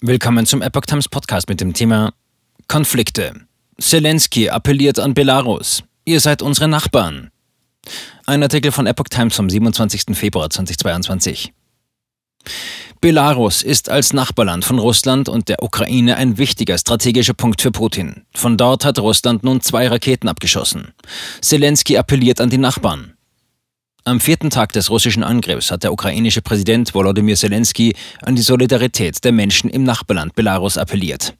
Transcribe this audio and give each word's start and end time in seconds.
Willkommen 0.00 0.46
zum 0.46 0.62
Epoch 0.62 0.82
Times 0.82 1.08
Podcast 1.08 1.48
mit 1.48 1.60
dem 1.60 1.74
Thema 1.74 2.14
Konflikte. 2.68 3.32
Zelensky 3.80 4.48
appelliert 4.48 5.00
an 5.00 5.12
Belarus. 5.12 5.82
Ihr 6.04 6.20
seid 6.20 6.40
unsere 6.40 6.68
Nachbarn. 6.68 7.32
Ein 8.24 8.44
Artikel 8.44 8.70
von 8.70 8.86
Epoch 8.86 9.08
Times 9.10 9.34
vom 9.34 9.50
27. 9.50 10.16
Februar 10.16 10.50
2022. 10.50 11.52
Belarus 13.00 13.64
ist 13.64 13.90
als 13.90 14.12
Nachbarland 14.12 14.64
von 14.64 14.78
Russland 14.78 15.28
und 15.28 15.48
der 15.48 15.64
Ukraine 15.64 16.16
ein 16.16 16.38
wichtiger 16.38 16.78
strategischer 16.78 17.34
Punkt 17.34 17.60
für 17.60 17.72
Putin. 17.72 18.24
Von 18.36 18.56
dort 18.56 18.84
hat 18.84 19.00
Russland 19.00 19.42
nun 19.42 19.62
zwei 19.62 19.88
Raketen 19.88 20.28
abgeschossen. 20.28 20.94
Zelensky 21.40 21.98
appelliert 21.98 22.40
an 22.40 22.50
die 22.50 22.58
Nachbarn. 22.58 23.17
Am 24.08 24.20
vierten 24.20 24.48
Tag 24.48 24.72
des 24.72 24.88
russischen 24.88 25.22
Angriffs 25.22 25.70
hat 25.70 25.82
der 25.82 25.92
ukrainische 25.92 26.40
Präsident 26.40 26.94
Volodymyr 26.94 27.36
Zelensky 27.36 27.94
an 28.22 28.36
die 28.36 28.40
Solidarität 28.42 29.22
der 29.22 29.32
Menschen 29.32 29.68
im 29.68 29.82
Nachbarland 29.84 30.34
Belarus 30.34 30.78
appelliert. 30.78 31.34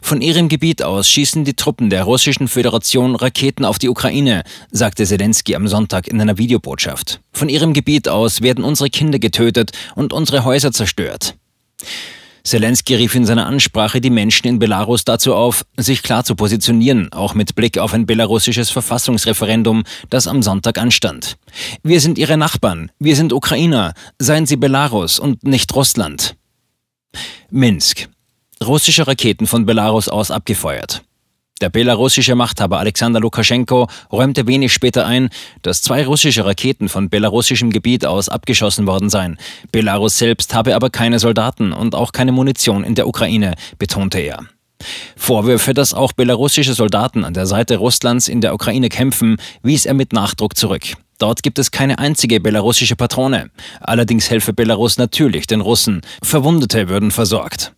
Von 0.00 0.22
ihrem 0.22 0.48
Gebiet 0.48 0.82
aus 0.82 1.10
schießen 1.10 1.44
die 1.44 1.52
Truppen 1.52 1.90
der 1.90 2.04
Russischen 2.04 2.48
Föderation 2.48 3.16
Raketen 3.16 3.66
auf 3.66 3.78
die 3.78 3.90
Ukraine, 3.90 4.44
sagte 4.70 5.04
Zelensky 5.04 5.54
am 5.54 5.68
Sonntag 5.68 6.08
in 6.08 6.18
einer 6.18 6.38
Videobotschaft. 6.38 7.20
Von 7.34 7.50
ihrem 7.50 7.74
Gebiet 7.74 8.08
aus 8.08 8.40
werden 8.40 8.64
unsere 8.64 8.88
Kinder 8.88 9.18
getötet 9.18 9.72
und 9.94 10.14
unsere 10.14 10.44
Häuser 10.46 10.72
zerstört. 10.72 11.34
Zelensky 12.44 12.94
rief 12.94 13.14
in 13.14 13.24
seiner 13.24 13.46
Ansprache 13.46 14.00
die 14.00 14.10
Menschen 14.10 14.46
in 14.46 14.58
Belarus 14.58 15.04
dazu 15.04 15.34
auf, 15.34 15.64
sich 15.76 16.02
klar 16.02 16.24
zu 16.24 16.34
positionieren, 16.34 17.12
auch 17.12 17.34
mit 17.34 17.54
Blick 17.54 17.78
auf 17.78 17.92
ein 17.92 18.06
belarussisches 18.06 18.70
Verfassungsreferendum, 18.70 19.84
das 20.08 20.26
am 20.26 20.42
Sonntag 20.42 20.78
anstand. 20.78 21.36
Wir 21.82 22.00
sind 22.00 22.18
Ihre 22.18 22.36
Nachbarn, 22.36 22.90
wir 22.98 23.16
sind 23.16 23.32
Ukrainer, 23.32 23.94
seien 24.18 24.46
Sie 24.46 24.56
Belarus 24.56 25.18
und 25.18 25.44
nicht 25.44 25.74
Russland. 25.74 26.36
Minsk. 27.50 28.08
Russische 28.62 29.06
Raketen 29.06 29.46
von 29.46 29.64
Belarus 29.64 30.08
aus 30.08 30.30
abgefeuert. 30.30 31.02
Der 31.60 31.68
belarussische 31.68 32.34
Machthaber 32.34 32.78
Alexander 32.78 33.20
Lukaschenko 33.20 33.86
räumte 34.10 34.46
wenig 34.46 34.72
später 34.72 35.06
ein, 35.06 35.28
dass 35.60 35.82
zwei 35.82 36.06
russische 36.06 36.46
Raketen 36.46 36.88
von 36.88 37.10
belarussischem 37.10 37.70
Gebiet 37.70 38.06
aus 38.06 38.30
abgeschossen 38.30 38.86
worden 38.86 39.10
seien. 39.10 39.38
Belarus 39.70 40.16
selbst 40.16 40.54
habe 40.54 40.74
aber 40.74 40.88
keine 40.88 41.18
Soldaten 41.18 41.72
und 41.72 41.94
auch 41.94 42.12
keine 42.12 42.32
Munition 42.32 42.82
in 42.82 42.94
der 42.94 43.06
Ukraine, 43.06 43.54
betonte 43.78 44.20
er. 44.20 44.40
Vorwürfe, 45.16 45.74
dass 45.74 45.92
auch 45.92 46.12
belarussische 46.12 46.72
Soldaten 46.72 47.24
an 47.24 47.34
der 47.34 47.46
Seite 47.46 47.76
Russlands 47.76 48.28
in 48.28 48.40
der 48.40 48.54
Ukraine 48.54 48.88
kämpfen, 48.88 49.36
wies 49.62 49.84
er 49.84 49.92
mit 49.92 50.14
Nachdruck 50.14 50.56
zurück. 50.56 50.94
Dort 51.18 51.42
gibt 51.42 51.58
es 51.58 51.70
keine 51.70 51.98
einzige 51.98 52.40
belarussische 52.40 52.96
Patrone. 52.96 53.50
Allerdings 53.82 54.30
helfe 54.30 54.54
Belarus 54.54 54.96
natürlich 54.96 55.46
den 55.46 55.60
Russen. 55.60 56.00
Verwundete 56.22 56.88
würden 56.88 57.10
versorgt. 57.10 57.74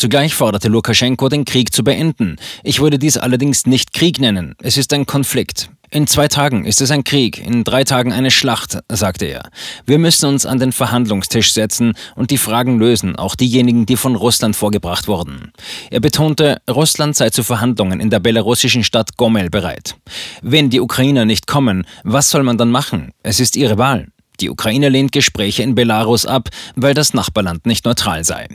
Zugleich 0.00 0.34
forderte 0.34 0.68
Lukaschenko, 0.68 1.28
den 1.28 1.44
Krieg 1.44 1.74
zu 1.74 1.84
beenden. 1.84 2.36
Ich 2.64 2.80
würde 2.80 2.98
dies 2.98 3.18
allerdings 3.18 3.66
nicht 3.66 3.92
Krieg 3.92 4.18
nennen. 4.18 4.54
Es 4.62 4.78
ist 4.78 4.94
ein 4.94 5.04
Konflikt. 5.04 5.68
In 5.90 6.06
zwei 6.06 6.26
Tagen 6.26 6.64
ist 6.64 6.80
es 6.80 6.90
ein 6.90 7.04
Krieg, 7.04 7.36
in 7.36 7.64
drei 7.64 7.84
Tagen 7.84 8.10
eine 8.10 8.30
Schlacht, 8.30 8.78
sagte 8.88 9.26
er. 9.26 9.50
Wir 9.84 9.98
müssen 9.98 10.24
uns 10.24 10.46
an 10.46 10.58
den 10.58 10.72
Verhandlungstisch 10.72 11.52
setzen 11.52 11.92
und 12.16 12.30
die 12.30 12.38
Fragen 12.38 12.78
lösen, 12.78 13.14
auch 13.14 13.34
diejenigen, 13.34 13.84
die 13.84 13.98
von 13.98 14.16
Russland 14.16 14.56
vorgebracht 14.56 15.06
wurden. 15.06 15.52
Er 15.90 16.00
betonte, 16.00 16.62
Russland 16.70 17.14
sei 17.14 17.28
zu 17.28 17.42
Verhandlungen 17.42 18.00
in 18.00 18.08
der 18.08 18.20
belarussischen 18.20 18.84
Stadt 18.84 19.18
Gomel 19.18 19.50
bereit. 19.50 19.96
Wenn 20.40 20.70
die 20.70 20.80
Ukrainer 20.80 21.26
nicht 21.26 21.46
kommen, 21.46 21.84
was 22.04 22.30
soll 22.30 22.42
man 22.42 22.56
dann 22.56 22.70
machen? 22.70 23.12
Es 23.22 23.38
ist 23.38 23.54
ihre 23.54 23.76
Wahl. 23.76 24.06
Die 24.40 24.48
Ukraine 24.48 24.88
lehnt 24.88 25.12
Gespräche 25.12 25.62
in 25.62 25.74
Belarus 25.74 26.24
ab, 26.24 26.48
weil 26.74 26.94
das 26.94 27.12
Nachbarland 27.12 27.66
nicht 27.66 27.84
neutral 27.84 28.24
sei. 28.24 28.48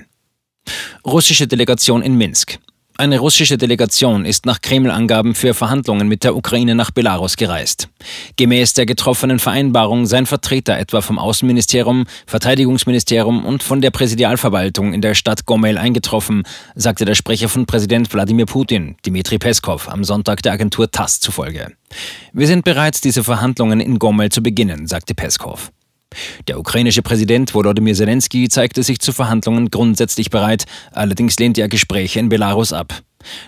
Russische 1.05 1.47
Delegation 1.47 2.01
in 2.01 2.15
Minsk. 2.15 2.57
Eine 2.97 3.19
russische 3.19 3.57
Delegation 3.57 4.23
ist 4.23 4.45
nach 4.45 4.61
Kreml-Angaben 4.61 5.35
für 5.35 5.53
Verhandlungen 5.53 6.07
mit 6.07 6.23
der 6.23 6.33
Ukraine 6.33 6.75
nach 6.75 6.91
Belarus 6.91 7.35
gereist. 7.35 7.89
Gemäß 8.37 8.73
der 8.73 8.85
getroffenen 8.85 9.39
Vereinbarung 9.39 10.05
seien 10.05 10.25
Vertreter 10.25 10.79
etwa 10.79 11.01
vom 11.01 11.19
Außenministerium, 11.19 12.05
Verteidigungsministerium 12.25 13.45
und 13.45 13.63
von 13.63 13.81
der 13.81 13.91
Präsidialverwaltung 13.91 14.93
in 14.93 15.01
der 15.01 15.13
Stadt 15.13 15.45
Gomel 15.45 15.77
eingetroffen, 15.77 16.43
sagte 16.75 17.03
der 17.03 17.15
Sprecher 17.15 17.49
von 17.49 17.65
Präsident 17.65 18.13
Wladimir 18.13 18.45
Putin, 18.45 18.95
Dmitri 19.05 19.39
Peskov, 19.39 19.89
am 19.89 20.05
Sonntag 20.05 20.41
der 20.41 20.53
Agentur 20.53 20.89
TASS 20.89 21.19
zufolge. 21.19 21.73
Wir 22.31 22.47
sind 22.47 22.63
bereit, 22.63 23.03
diese 23.03 23.25
Verhandlungen 23.25 23.81
in 23.81 23.99
Gomel 23.99 24.29
zu 24.29 24.41
beginnen, 24.41 24.87
sagte 24.87 25.15
Peskov. 25.15 25.69
Der 26.47 26.59
ukrainische 26.59 27.01
Präsident 27.01 27.53
Volodymyr 27.53 27.95
Zelensky 27.95 28.49
zeigte 28.49 28.83
sich 28.83 28.99
zu 28.99 29.11
Verhandlungen 29.11 29.69
grundsätzlich 29.69 30.29
bereit, 30.29 30.65
allerdings 30.91 31.37
lehnte 31.39 31.61
er 31.61 31.69
Gespräche 31.69 32.19
in 32.19 32.29
Belarus 32.29 32.73
ab. 32.73 33.01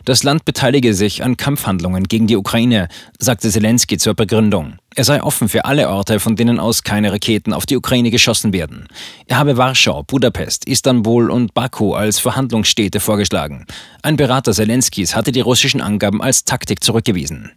Das 0.06 0.24
Land 0.24 0.46
beteilige 0.46 0.94
sich 0.94 1.24
an 1.24 1.38
Kampfhandlungen 1.38 2.06
gegen 2.06 2.28
die 2.28 2.36
Ukraine, 2.36 2.88
sagte 3.20 3.50
Zelensky 3.50 3.98
zur 3.98 4.14
Begründung. 4.14 4.78
Er 4.96 5.04
sei 5.04 5.22
offen 5.22 5.50
für 5.50 5.66
alle 5.66 5.90
Orte, 5.90 6.20
von 6.20 6.36
denen 6.36 6.60
aus 6.60 6.84
keine 6.84 7.12
Raketen 7.12 7.54
auf 7.54 7.66
die 7.66 7.78
Ukraine 7.78 8.10
geschossen 8.10 8.54
werden. 8.54 8.88
Er 9.28 9.38
habe 9.38 9.58
Warschau, 9.58 10.04
Budapest, 10.04 10.68
Istanbul 10.68 11.30
und 11.30 11.54
Baku 11.54 11.94
als 11.94 12.20
Verhandlungsstädte 12.20 13.00
vorgeschlagen. 13.00 13.66
Ein 14.02 14.18
Berater 14.18 14.54
Zelenskys 14.54 15.16
hatte 15.16 15.32
die 15.32 15.42
russischen 15.42 15.82
Angaben 15.82 16.22
als 16.22 16.46
Taktik 16.46 16.84
zurückgewiesen. 16.84 17.52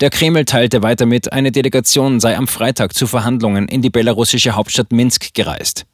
Der 0.00 0.10
Kreml 0.10 0.44
teilte 0.44 0.82
weiter 0.82 1.06
mit, 1.06 1.32
eine 1.32 1.52
Delegation 1.52 2.20
sei 2.20 2.36
am 2.36 2.48
Freitag 2.48 2.94
zu 2.94 3.06
Verhandlungen 3.06 3.68
in 3.68 3.82
die 3.82 3.90
belarussische 3.90 4.56
Hauptstadt 4.56 4.92
Minsk 4.92 5.34
gereist. 5.34 5.86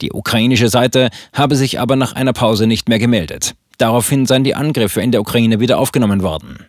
Die 0.00 0.12
ukrainische 0.12 0.68
Seite 0.68 1.10
habe 1.32 1.56
sich 1.56 1.80
aber 1.80 1.96
nach 1.96 2.12
einer 2.12 2.32
Pause 2.32 2.66
nicht 2.66 2.88
mehr 2.88 2.98
gemeldet. 2.98 3.54
Daraufhin 3.78 4.26
seien 4.26 4.44
die 4.44 4.54
Angriffe 4.54 5.00
in 5.00 5.12
der 5.12 5.20
Ukraine 5.20 5.60
wieder 5.60 5.78
aufgenommen 5.78 6.22
worden. 6.22 6.66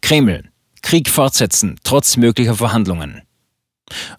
Kreml. 0.00 0.48
Krieg 0.82 1.08
fortsetzen, 1.08 1.76
trotz 1.84 2.16
möglicher 2.16 2.56
Verhandlungen. 2.56 3.22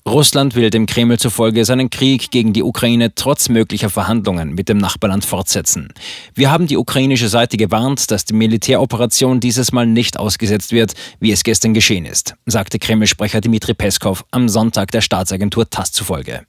Russland 0.07 0.55
will 0.55 0.69
dem 0.69 0.85
Kreml 0.85 1.17
zufolge 1.17 1.65
seinen 1.65 1.89
Krieg 1.89 2.31
gegen 2.31 2.53
die 2.53 2.63
Ukraine 2.63 3.15
trotz 3.15 3.49
möglicher 3.49 3.89
Verhandlungen 3.89 4.53
mit 4.53 4.69
dem 4.69 4.77
Nachbarland 4.77 5.25
fortsetzen. 5.25 5.93
Wir 6.33 6.51
haben 6.51 6.67
die 6.67 6.77
ukrainische 6.77 7.29
Seite 7.29 7.57
gewarnt, 7.57 8.11
dass 8.11 8.25
die 8.25 8.33
Militäroperation 8.33 9.39
dieses 9.39 9.71
Mal 9.71 9.85
nicht 9.85 10.17
ausgesetzt 10.17 10.71
wird, 10.71 10.93
wie 11.19 11.31
es 11.31 11.43
gestern 11.43 11.73
geschehen 11.73 12.05
ist, 12.05 12.35
sagte 12.45 12.79
Kreml-Sprecher 12.79 13.41
Dmitri 13.41 13.73
Peskov 13.73 14.25
am 14.31 14.49
Sonntag 14.49 14.91
der 14.91 15.01
Staatsagentur 15.01 15.69
TASS 15.69 15.91
zufolge. 15.91 16.45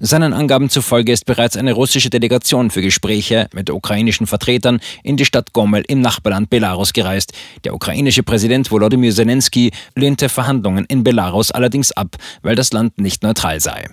Seinen 0.00 0.32
Angaben 0.32 0.70
zufolge 0.70 1.12
ist 1.12 1.26
bereits 1.26 1.56
eine 1.56 1.72
russische 1.72 2.10
Delegation 2.10 2.70
für 2.70 2.82
Gespräche 2.82 3.48
mit 3.52 3.70
ukrainischen 3.70 4.26
Vertretern 4.26 4.80
in 5.02 5.16
die 5.16 5.24
Stadt 5.24 5.52
Gomel 5.52 5.84
im 5.88 6.00
Nachbarland 6.00 6.50
Belarus 6.50 6.92
gereist. 6.92 7.32
Der 7.64 7.74
ukrainische 7.74 8.22
Präsident 8.22 8.70
Volodymyr 8.70 9.12
Zelensky 9.12 9.70
lehnte 9.94 10.28
Verhandlungen 10.28 10.84
in 10.86 11.04
Belarus 11.04 11.50
allerdings 11.50 11.92
ab, 11.92 12.16
weil 12.42 12.56
das 12.56 12.72
Land 12.72 12.98
nicht 12.98 13.22
neutral 13.22 13.60
sei. 13.60 13.86